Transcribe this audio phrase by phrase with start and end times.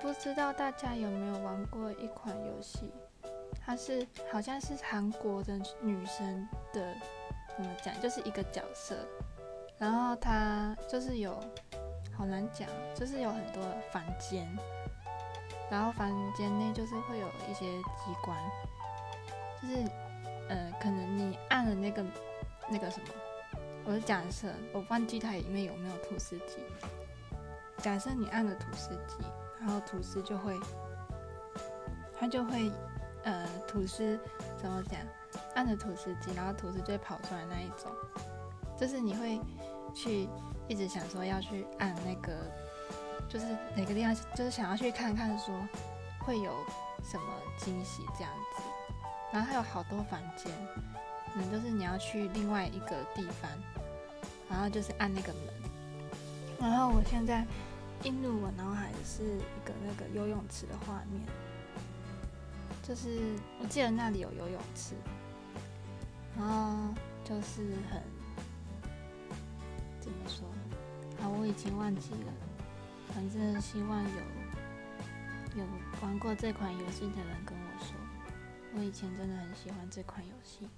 [0.00, 2.92] 不知道大家有没有玩过一款游戏，
[3.64, 6.94] 它是好像是韩国的女生的，
[7.56, 8.96] 怎么讲，就是一个角色，
[9.78, 11.38] 然后它就是有
[12.16, 14.48] 好难讲，就是有很多房间，
[15.70, 18.36] 然后房间内就是会有一些机关，
[19.62, 19.90] 就是
[20.48, 22.04] 呃，可能你按了那个
[22.68, 23.06] 那个什么，
[23.84, 26.56] 我是假设，我忘记它里面有没有吐司机。
[27.78, 29.24] 假设你按了吐司机，
[29.64, 30.58] 然后吐司就会，
[32.18, 32.68] 它就会，
[33.22, 34.18] 呃，吐司
[34.60, 34.98] 怎么讲？
[35.54, 37.92] 按着吐司机，然后吐司就会跑出来那一种，
[38.76, 39.40] 就是你会
[39.94, 40.28] 去
[40.66, 42.36] 一直想说要去按那个，
[43.28, 45.54] 就是哪个地方，就是想要去看看说
[46.26, 46.52] 会有
[47.04, 48.62] 什么惊喜这样子。
[49.32, 50.50] 然后它有好多房间，
[51.32, 53.48] 可能就是你要去另外一个地方，
[54.50, 55.42] 然后就是按那个门。
[56.58, 57.46] 然后我现在。
[58.04, 61.22] 映入我脑海的是一个那个游泳池的画面，
[62.82, 64.94] 就是我记得那里有游泳池，
[66.36, 66.92] 然后
[67.24, 68.02] 就是很
[70.00, 70.46] 怎么说？
[71.20, 72.32] 好，我已经忘记了。
[73.14, 75.64] 反正希望有有
[76.00, 77.94] 玩过这款游戏的人跟我说，
[78.74, 80.68] 我以前真的很喜欢这款游戏。